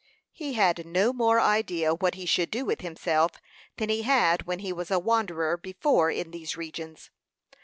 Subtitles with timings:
[0.31, 3.33] He had no more idea what he should do with himself,
[3.77, 7.11] than he had when he was a wanderer before in these regions.